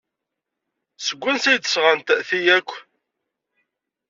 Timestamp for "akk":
2.57-2.69